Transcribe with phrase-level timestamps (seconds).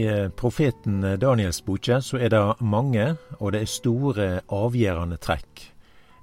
[0.00, 5.68] eh, profeten Daniels boke så er det mange, og det er store, avgjørende trekk.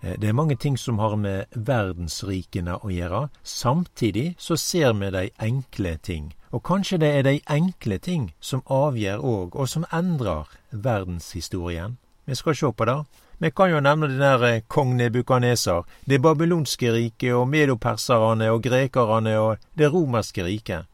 [0.02, 3.28] Eh, det er mange ting som har med verdensrikene å gjøre.
[3.44, 6.34] Samtidig så ser vi de enkle ting.
[6.52, 11.98] Og kanskje det er de enkle ting som avgjør òg, og som endrer verdenshistorien.
[12.26, 13.04] Vi skal se på det.
[13.40, 18.64] Vi kan jo nevne den der eh, kong Nebukaneser, det babylonske riket og medoperserne og
[18.64, 20.88] grekerne og det romerske riket.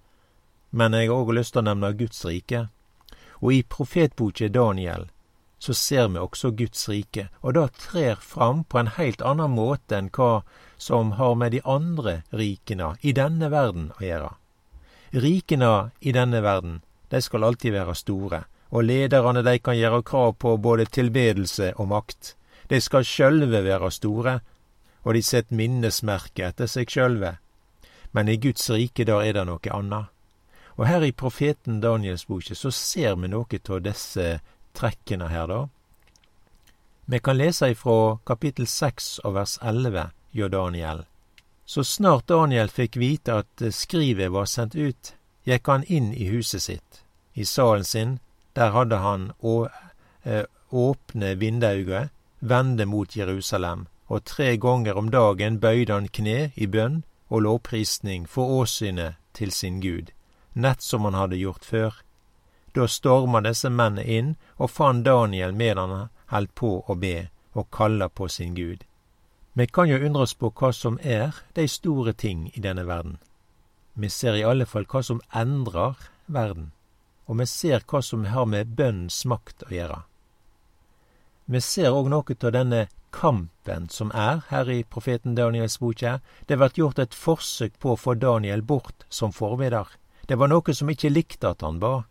[0.76, 2.66] Men jeg har òg lyst til å nevne Guds rike.
[3.40, 5.08] Og i profetboka Daniel
[5.66, 9.96] så ser vi også Guds rike, og det trer fram på en helt annen måte
[9.98, 10.44] enn hva
[10.78, 14.32] som har med de andre rikene i denne verden å gjøre.
[15.16, 20.36] Rikene i denne verden, de skal alltid være store, og lederne de kan gjøre krav
[20.44, 22.36] på både tilbedelse og makt.
[22.68, 24.40] De skal sjølve være store,
[25.06, 27.38] og de set minnesmerke etter seg sjølve.
[28.12, 30.15] Men i Guds rike der er det noe annet.
[30.76, 34.40] Og her i profeten Daniels boke så ser vi noe av disse
[34.76, 35.62] trekkene her, da.
[37.06, 41.06] Vi kan lese ifra kapittel seks og vers elleve hjå Daniel.
[41.66, 45.14] Så snart Daniel fikk vite at skrivet var sendt ut,
[45.46, 47.02] gikk han inn i huset sitt.
[47.34, 48.20] I salen sin
[48.56, 49.70] der hadde han å,
[50.24, 52.10] eh, åpne vindauget,
[52.42, 58.28] vende mot Jerusalem, og tre ganger om dagen bøyde han kne i bønn og lovprisning
[58.30, 60.12] for åsynet til sin Gud,
[60.56, 62.02] nett som han hadde gjort før.
[62.76, 65.96] Da storma disse mennene inn og fant Daniel med han
[66.32, 68.84] held på å be og kalla på sin Gud.
[69.54, 73.20] Vi kan jo undre oss på hva som er de store ting i denne verden.
[73.94, 75.96] Vi ser i alle fall hva som endrer
[76.28, 76.74] verden
[77.26, 80.00] og vi ser hva som har med bønnens makt å gjøre.
[81.46, 82.86] Vi ser òg noe av denne
[83.16, 86.20] kampen som er her i profeten Daniels boke.
[86.48, 89.88] Det blir gjort et forsøk på å få Daniel bort som forbeder.
[90.26, 92.04] Det var noen som ikke likte at han ba.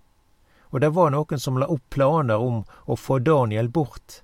[0.70, 4.22] Og det var noen som la opp planer om å få Daniel bort.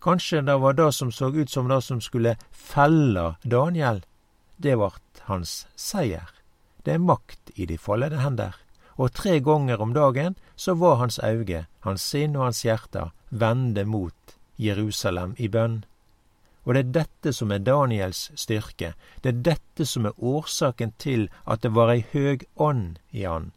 [0.00, 4.04] Kanskje det var det som så ut som det som skulle felle Daniel.
[4.56, 6.30] Det vart hans seier.
[6.84, 8.54] Det er makt i de fallede hender
[8.96, 13.84] og tre ganger om dagen så var hans auge, hans sinn og hans hjerte vende
[13.84, 15.84] mot Jerusalem i bønn.
[16.66, 21.28] Og det er dette som er Daniels styrke, det er dette som er årsaken til
[21.46, 23.52] at det var ei høg ånd i han.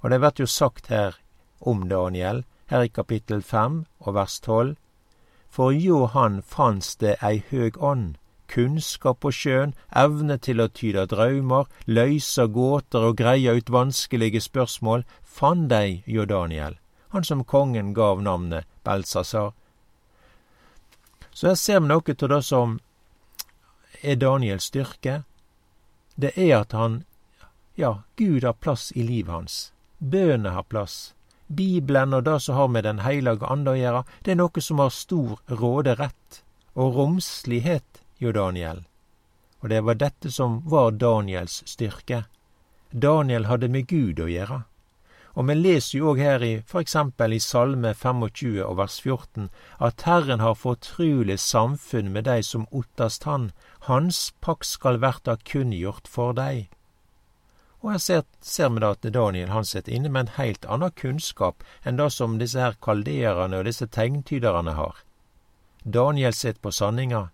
[0.00, 1.20] Og det vert jo sagt her
[1.60, 4.76] om Daniel, her i kapittel fem og vers tolv,
[5.52, 8.16] for jo han fanns det ei høg ånd,
[8.48, 15.04] kunnskap på sjøen, evne til å tyde draumer, løyse gåter og greie ut vanskelige spørsmål,
[15.22, 16.78] fann dei jo Daniel,
[17.12, 19.52] han som kongen gav navnet Belsasar.
[21.34, 22.78] Så her ser vi noe av det som
[24.00, 25.22] er Daniels styrke.
[26.14, 27.02] Det er at han,
[27.74, 29.56] ja, Gud har plass i livet hans.
[29.98, 31.14] Bønene har plass.
[31.46, 34.78] Bibelen og det som har med Den hellige ande å gjøre, det er noe som
[34.78, 36.42] har stor råderett
[36.74, 38.84] og romslighet jo Daniel.
[39.60, 42.24] Og det var dette som var Daniels styrke.
[42.90, 44.62] Daniel hadde med Gud å gjøre.
[45.34, 49.48] Og vi leser jo òg her i eksempel i Salme 25 og vers 14
[49.88, 53.50] at Herren har fortrulig samfunn med deg som ottast Han,
[53.88, 56.68] Hans pakk skal verta kunngjort for dei.
[57.82, 60.94] Og her ser, ser vi da at Daniel han sitter inne med en heilt annen
[61.02, 65.02] kunnskap enn det som disse her kalderene og disse tegntyderne har.
[65.84, 67.28] Daniel sitter på sanninga,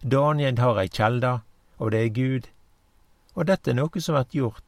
[0.00, 1.40] Daniel har ei kjelde,
[1.78, 2.44] og det er Gud.
[3.34, 4.65] Og dette er noe som blir gjort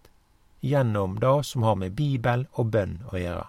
[0.61, 3.47] gjennom det som har med Bibel og bønn å gjøre.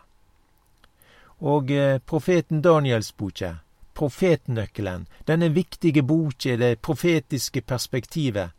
[1.40, 3.54] Og eh, profeten Daniels boke,
[3.96, 8.56] profetnøkkelen, denne viktige boka, det profetiske perspektivet,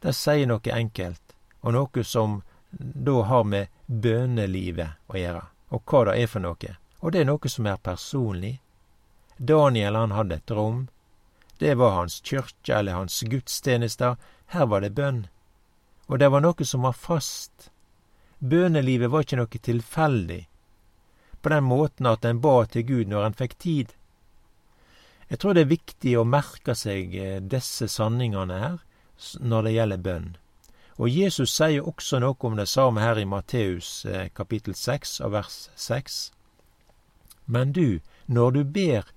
[0.00, 6.04] det sier noe enkelt, og noe som da har med bønelivet å gjøre, og hva
[6.10, 6.76] det er for noe.
[7.00, 8.58] Og det er noe som er personlig.
[9.36, 10.86] Daniel han hadde et rom,
[11.58, 14.16] det var hans kyrkje eller hans gudstjenester.
[14.46, 15.26] Her var det bønn.
[16.06, 17.70] Og det var noe som var fast.
[18.38, 20.42] Bønelivet var ikke noe tilfeldig,
[21.42, 23.94] på den måten at en ba til Gud når en fikk tid.
[25.28, 28.76] Jeg tror det er viktig å merke seg eh, disse sanningene her
[29.40, 30.28] når det gjelder bønn.
[30.96, 35.34] Og Jesus sier også noe om det samme her i Matteus eh, kapittel 6 og
[35.34, 36.20] vers 6.
[37.46, 39.10] Men du, når du ber,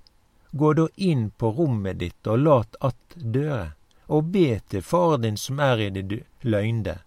[0.51, 3.71] Gå da inn på rommet ditt og lat att døre,
[4.05, 6.97] og be til Far din som er i det løgnde,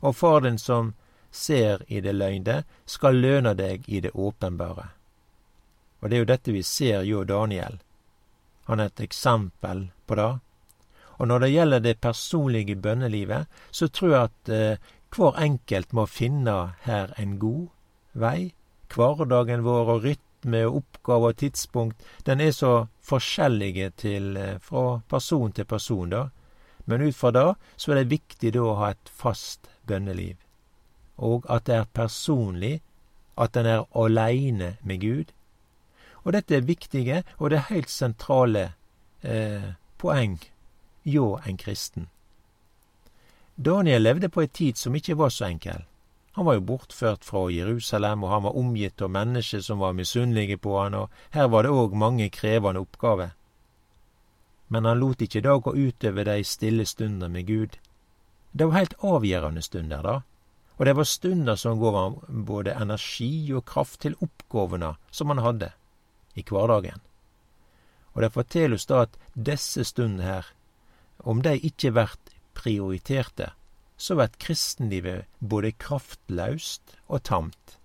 [0.00, 0.92] og Far din som
[1.34, 4.88] ser i det løgnde, skal løne deg i det åpenbare.
[6.00, 7.78] Og det er jo dette vi ser jo Daniel.
[8.68, 10.32] Han er et eksempel på det.
[11.18, 16.06] Og når det gjelder det personlige bønnelivet, så tror jeg at eh, hver enkelt må
[16.10, 17.68] finne her en god
[18.18, 18.54] vei,
[18.94, 25.00] hverdagen vår og rytme og oppgave og tidspunkt, den er så forskjellige til, eh, fra
[25.08, 26.28] person til person, da.
[26.86, 30.36] Men ut fra det så er det viktig da å ha et fast bønneliv,
[31.16, 32.80] og at det er personlig,
[33.38, 35.32] at en er aleine med Gud.
[36.24, 38.72] Og dette er viktige, og det er heilt sentrale
[39.22, 40.38] eh, poeng
[41.04, 42.08] hjå en kristen.
[43.56, 45.84] Daniel levde på ei tid som ikke var så enkel.
[46.34, 50.58] Han var jo bortført fra Jerusalem, og han var omgitt av mennesker som var misunnelige
[50.58, 53.30] på han, og her var det òg mange krevende oppgaver.
[54.68, 57.78] Men han lot ikke det gå utover de stille stunder med Gud.
[58.52, 60.16] Det var heilt avgjørende stunder, da,
[60.76, 65.42] og det var stunder som gav han både energi og kraft til oppgavene som han
[65.44, 65.70] hadde
[66.34, 67.02] i hverdagen.
[68.14, 70.48] Og det forteller oss da at disse stundene her,
[71.18, 72.16] om de ikke blir
[72.58, 73.52] prioriterte,
[73.96, 77.78] så blir kristenlivet både kraftlaust og tamt.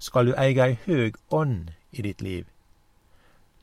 [0.00, 2.44] Skal du eie ei høg ånd i ditt liv,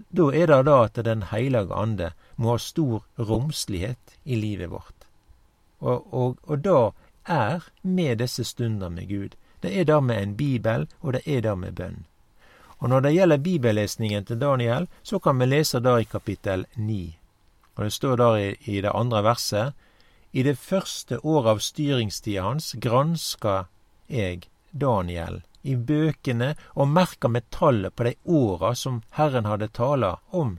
[0.09, 5.05] da er det da at Den heilage ande må ha stor romslighet i livet vårt.
[5.79, 6.91] Og, og, og da
[7.25, 9.35] er med disse stunder med Gud.
[9.61, 12.05] Det er det med en bibel, og det er det med bønn.
[12.81, 17.17] Og når det gjelder bibellesningen til Daniel, så kan vi lese det i kapittel 9.
[17.75, 19.73] Og det står der i, i det andre verset
[20.31, 23.65] i det første året av styringstida hans granska
[24.07, 30.15] eg Daniel i bøkene og merka med tallet på de åra som Herren hadde tala
[30.29, 30.57] om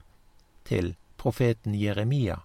[0.63, 2.39] til profeten Jeremia,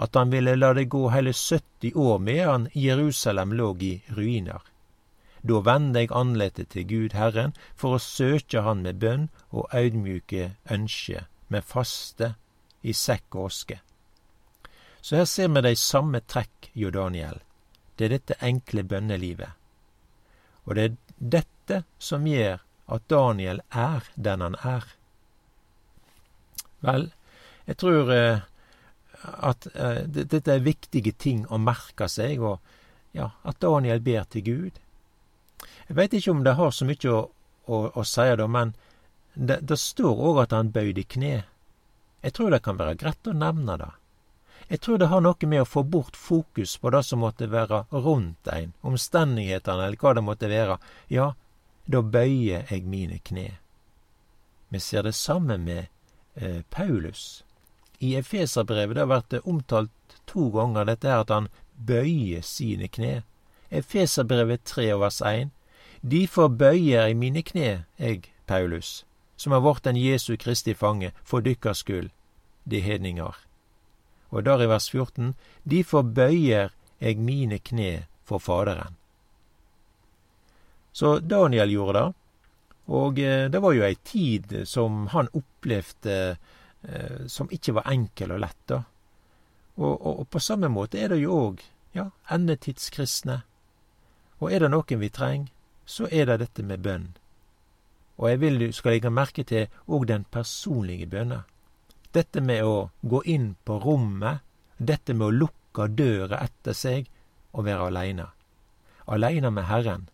[0.00, 4.62] at han ville la det gå hele 70 år medan Jerusalem lå i ruiner.
[5.42, 10.54] Da vende eg andletet til Gud Herren for å søke Han med bønn og audmjuke
[10.70, 12.34] ønske, med faste
[12.82, 13.80] i sekk og oske.
[15.00, 17.40] Så her ser vi de samme trekk jo Daniel.
[17.96, 19.56] Det er dette enkle bønnelivet.
[20.64, 24.84] Og det er dette som gjør at Daniel er den han er.
[26.84, 27.10] Vel,
[27.66, 28.44] jeg tror eh,
[29.22, 32.60] at eh, dette er viktige ting å merke seg, og
[33.16, 34.80] ja, at Daniel ber til Gud.
[35.88, 37.20] Jeg veit ikke om det har så mye å,
[37.66, 38.74] å, å si, da, men
[39.34, 41.40] det, det står òg at han bøyde kne.
[42.20, 43.90] Jeg tror det kan være greit å nevne det.
[44.70, 47.84] Jeg tror det har noe med å få bort fokus på det som måtte være
[47.90, 50.76] rundt ein, omstendighetene eller hva det måtte være.
[51.10, 51.32] Ja,
[51.90, 53.48] da bøyer jeg mine kne.
[54.70, 55.88] Vi ser det samme med
[56.34, 57.42] eh, Paulus.
[58.00, 63.20] I Efeserbrevet det har vært omtalt to ganger dette her at han bøyer sine kne.
[63.70, 65.52] Efeserbrevet 3 vers 1.
[66.00, 69.04] Difor bøyer i mine kne, jeg, Paulus,
[69.36, 72.10] som har vorten Jesu Kristi fange, for dykkers skyld,
[72.64, 73.36] de hedninger
[74.30, 75.34] og der i vers 14,
[75.66, 76.70] Difor bøyer
[77.00, 78.96] eg mine kne for Faderen.
[80.92, 82.06] Så Daniel gjorde det,
[82.90, 86.36] og eh, det var jo ei tid som han opplevde
[86.82, 88.82] eh, som ikke var enkel og lett, da.
[89.80, 91.62] Og, og, og, på samme måte er det jo òg,
[91.96, 93.40] ja, endetidskristne.
[94.40, 95.52] Og er det noen vi trenger,
[95.86, 97.08] så er det dette med bønn.
[98.20, 101.44] Og jeg vil du skal legge merke til òg den personlige bønna.
[102.12, 104.44] Dette med å gå inn på rommet,
[104.76, 107.08] dette med å lukke døra etter seg
[107.52, 108.28] og være aleine.
[109.06, 110.08] Aleine med Herren.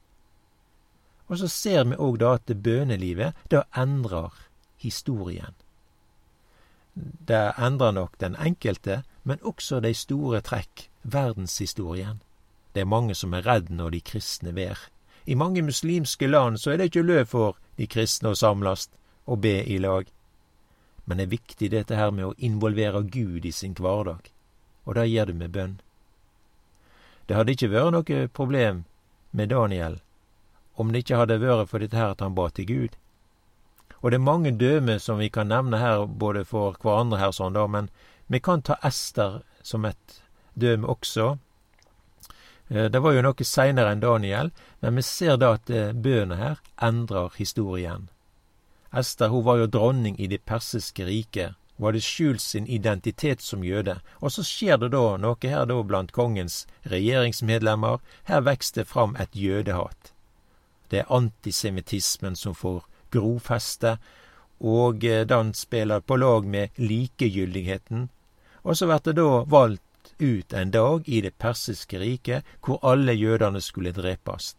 [1.26, 4.30] Og så ser vi òg da at bønelivet, det endrer
[4.78, 5.55] historien.
[6.96, 12.20] Det endrer nok den enkelte, men også de store trekk, verdenshistorien.
[12.72, 14.78] Det er mange som er redd når de kristne ber.
[15.26, 18.88] I mange muslimske land så er det ikke løv for de kristne å samles
[19.26, 20.06] og be i lag.
[21.04, 24.30] Men det er viktig dette her med å involvere Gud i sin hverdag,
[24.84, 25.78] og det gjør du med bønn.
[27.26, 28.84] Det hadde ikke vært noe problem
[29.32, 30.00] med Daniel
[30.76, 32.96] om det ikke hadde vært for dette her at han ba til Gud.
[34.02, 37.56] Og det er mange døme som vi kan nevne her, både for hverandre her, sånn
[37.56, 37.90] da, men
[38.26, 40.20] vi kan ta Ester som et
[40.54, 41.36] døme også.
[42.68, 46.60] Eh, det var jo noe seinere enn Daniel, men vi ser da at bøene her
[46.82, 48.08] endrer historien.
[48.96, 53.64] Ester hun var jo dronning i det persiske riket, hun hadde skjult sin identitet som
[53.64, 58.88] jøde, og så skjer det da noe her da blant kongens regjeringsmedlemmer, her vokser det
[58.88, 60.12] fram et jødehat.
[60.88, 62.86] Det er antisemittismen som får
[63.16, 63.96] grofeste,
[64.60, 68.08] og eh, den spiller på lag med likegyldigheten,
[68.62, 69.82] og så blir det da valgt
[70.18, 74.54] ut en dag i det persiske riket hvor alle jødene skulle drepes.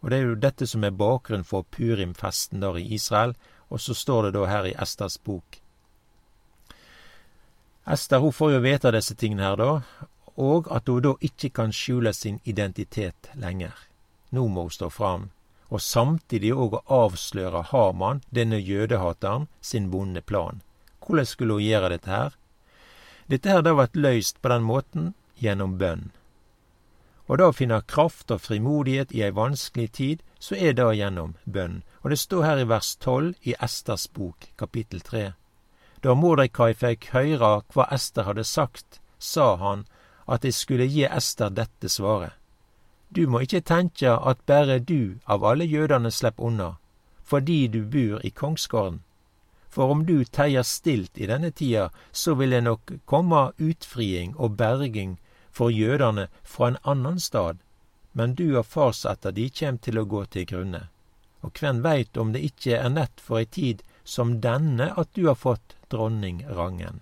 [0.00, 3.34] Og det er jo dette som er bakgrunnen for Purim-festen der i Israel,
[3.68, 5.60] og så står det da her i Esters bok.
[7.86, 11.72] Ester hun får jo vite disse tingene her, da, og at hun da ikke kan
[11.72, 13.74] skjule sin identitet lenger.
[14.30, 15.30] Nå må hun stå fram,
[15.70, 20.62] og samtidig òg å avsløre Haman, denne jødehateren, sin vonde plan.
[21.00, 22.36] Hvordan skulle hun gjøre dette her?
[23.30, 26.10] Dette her da vært løyst på den måten gjennom bønn.
[27.30, 31.36] Og da å finne kraft og frimodighet i ei vanskelig tid, så er det gjennom
[31.46, 31.82] bønn.
[32.02, 35.32] Og det står her i vers tolv i Esters bok, kapittel tre.
[36.02, 39.86] Da Mordekai fikk høre hva Ester hadde sagt, sa han
[40.26, 42.39] at de skulle gi Ester dette svaret.
[43.10, 46.68] Du må ikke tenke at bare du av alle jødene slipper unna,
[47.24, 49.00] fordi du bor i kongsgården.
[49.70, 54.56] For om du teier stilt i denne tida, så vil det nok komme utfriing og
[54.56, 55.18] berging
[55.50, 57.58] for jødene fra en annen stad,
[58.12, 60.88] men du og farsetter de kjem til å gå til grunne.
[61.42, 65.26] Og hvem veit om det ikke er nett for ei tid som denne at du
[65.26, 67.00] har fått dronningrangen.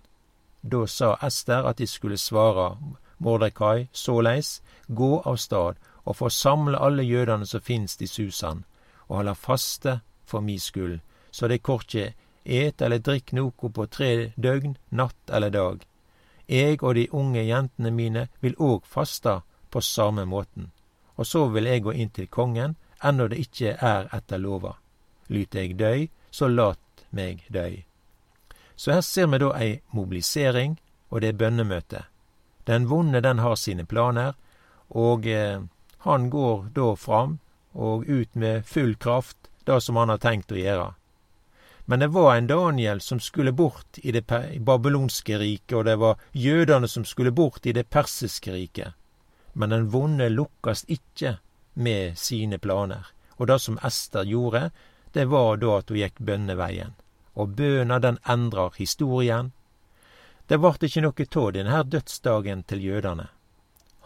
[0.62, 2.76] Da sa Ester at de skulle svare
[3.18, 5.76] Mordekai såleis, gå av stad
[6.08, 8.64] og få samle alle jødene som finst i Susan,
[9.08, 11.00] og holde faste for mi skyld,
[11.30, 15.84] så de korkje et eller drikk noko på tre døgn, natt eller dag.
[16.48, 20.70] Eg og de unge jentene mine vil òg faste på samme måten,
[21.16, 24.78] og så vil eg gå inn til kongen, ennå det ikkje er etter lova.
[25.28, 27.84] Lyt eg døy, så lat meg døy.
[28.76, 30.78] Så her ser vi da ei mobilisering,
[31.10, 32.06] og det er bønnemøte.
[32.64, 34.32] Den vonde, den har sine planer,
[34.88, 35.60] og eh,
[35.98, 37.38] han går da fram
[37.72, 40.92] og ut med full kraft, det som han har tenkt å gjøre.
[41.90, 44.26] Men det var en Daniel som skulle bort i det
[44.60, 48.92] babylonske riket, og det var jødene som skulle bort i det persiske riket.
[49.52, 51.38] Men den vonde lukkast ikke
[51.74, 53.06] med sine planer.
[53.36, 54.70] Og det som Ester gjorde,
[55.12, 56.92] det var da at hun gikk bønneveien.
[57.34, 59.52] Og bøna den endrar historien.
[60.46, 63.28] Det vart ikke noe av denne dødsdagen til jødene.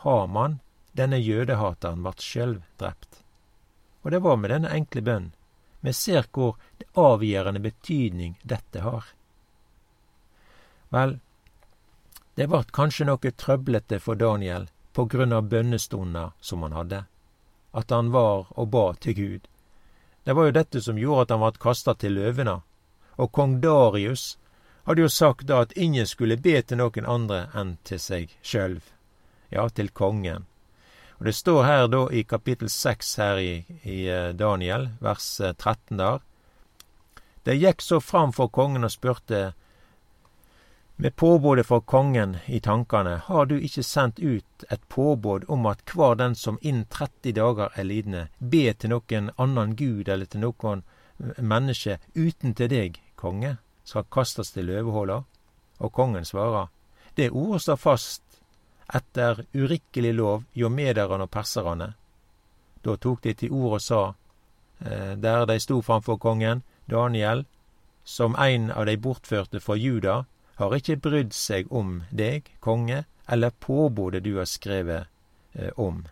[0.07, 0.61] Haman
[0.93, 3.23] denne jødehateren vart sjølv drept.
[4.03, 5.31] Og det var med denne enkle bønn.
[5.81, 9.05] Vi ser hvor det avgjørende betydning dette har.
[10.93, 11.19] Vel,
[12.35, 17.05] det vart kanskje noe trøblete for Daniel på grunn av bønnestunder som han hadde,
[17.73, 19.49] at han var og ba til Gud.
[20.25, 22.61] Det var jo dette som gjorde at han vart kasta til løvene,
[23.17, 24.37] og kong Darius
[24.85, 28.83] hadde jo sagt da at ingen skulle be til noen andre enn til seg sjølv,
[29.51, 30.47] ja, til kongen.
[31.19, 35.77] Og Det står her da i kapittel 6 her i, i eh, Daniel, vers 13
[35.77, 36.21] eh, der.
[37.43, 39.53] Det gikk så fram for kongen og spurte
[40.97, 45.81] med påbudet fra kongen i tankene, har du ikke sendt ut et påbud om at
[45.95, 50.45] hver den som innen 30 dager er lidende, be til noen annen gud eller til
[50.45, 50.85] noen
[51.19, 55.23] eh, menneske uten til deg, konge, skal kastes til løvehåla?
[55.83, 56.69] Og kongen svarer,
[57.17, 58.23] det ordet står fast
[58.95, 61.89] etter urikkelig lov jomederne mederne og perserne.
[62.83, 64.15] Da tok de til ord og sa,
[64.85, 67.45] eh, der de sto framfor kongen, Daniel,
[68.05, 70.25] som en av de bortførte fra Juda,
[70.57, 75.07] har ikke brydd seg om deg, konge, eller påbudet du har skrevet
[75.55, 76.05] eh, om.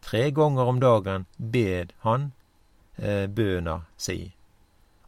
[0.00, 2.32] Tre ganger om dagen bed han
[2.96, 4.32] eh, bøna si.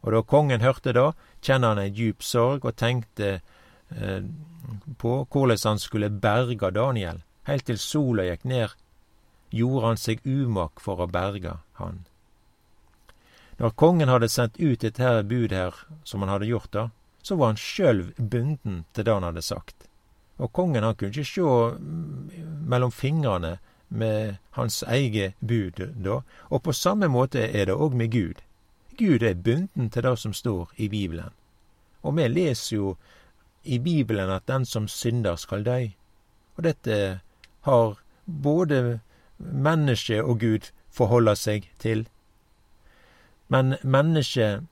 [0.01, 3.39] Og da kongen hørte det, kjenner han ei djup sorg og tenkte
[4.97, 7.21] på korleis han skulle berga Daniel.
[7.45, 8.73] Heilt til sola gikk ned,
[9.53, 12.03] gjorde han seg umak for å berga han.
[13.57, 16.89] Når kongen hadde sendt ut dette her bud her, som han hadde gjort da,
[17.21, 19.87] så var han sjølv bunden til det han hadde sagt.
[20.37, 21.51] Og kongen han kunne ikke sjå
[22.67, 23.55] mellom fingrene
[23.87, 28.41] med hans eget bud da, og på samme måte er det òg med Gud.
[28.97, 31.31] Gud er bunden til det som står i Bibelen.
[32.03, 32.95] Og vi leser jo
[33.65, 35.79] i Bibelen at den som synder, skal dø.
[36.55, 37.19] Og dette
[37.61, 38.99] har både
[39.37, 42.05] menneske og Gud forholda seg til.
[43.47, 44.65] Men mennesket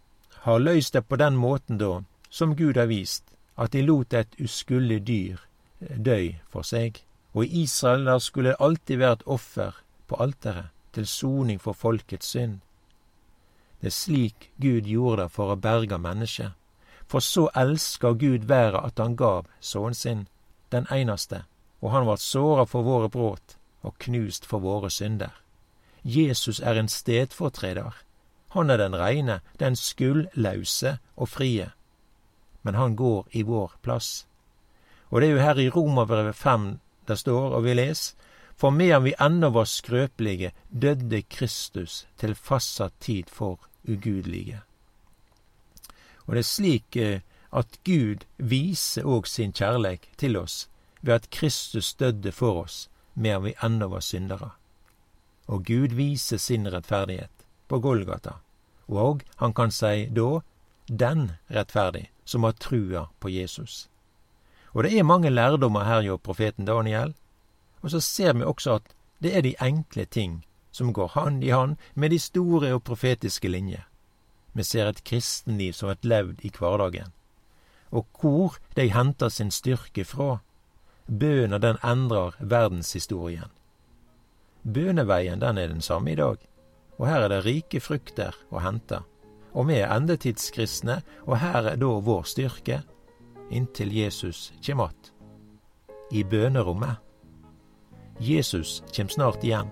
[0.45, 3.23] har løst det på den måten, da, som Gud har vist,
[3.57, 5.37] at de lot et uskuldig dyr
[5.81, 7.03] eh, dø for seg.
[7.33, 11.73] Og i Israel der skulle det alltid være et offer på alteret, til soning for
[11.73, 12.59] folkets synd.
[13.81, 16.53] Det er slik Gud gjorde det for å berge mennesket.
[17.07, 20.27] For så elska Gud verda at han gav sønnen sin,
[20.69, 21.43] den einaste,
[21.81, 25.31] og han vart såra for våre bråt og knust for våre synder.
[26.03, 27.93] Jesus er en stedfortreder.
[28.49, 31.71] Han er den reine, den skuldlause og frie.
[32.61, 34.25] Men han går i vår plass.
[35.09, 38.15] Og det er jo her i Romerbrevet fem det står, og vi leser,
[38.55, 44.61] for medan vi ennå var skrøpelige, døde Kristus til fastsatt tid for ugudelige.
[46.25, 50.67] Og det er slik eh, at Gud viser òg sin kjærleik til oss
[51.01, 54.51] ved at Kristus døde for oss medan vi ennå var syndere.
[55.47, 57.29] Og Gud viser sin rettferdighet.
[57.67, 58.33] på Golgata,
[58.87, 60.41] og han kan si da
[60.85, 63.89] den rettferdig som har trua på Jesus.
[64.73, 67.15] Og det er mange lærdommer her hjå profeten Daniel,
[67.81, 71.49] og så ser vi også at det er de enkle ting som går hand i
[71.49, 73.87] hand med de store og profetiske linjer.
[74.53, 77.11] Vi ser et kristenliv som et levd i hverdagen.
[77.91, 80.39] Og hvor de henter sin styrke fra.
[81.07, 83.51] Bøna den endrer verdenshistorien.
[84.63, 86.37] Bøneveien den er den samme i dag,
[86.97, 89.01] og her er det rike frukter å hente.
[89.53, 92.81] Og vi er endetidskristne, og her er da vår styrke,
[93.51, 95.11] inntil Jesus kjem att.
[96.11, 96.95] I bønerommet.
[98.19, 99.69] Jesus kjem snart igjen.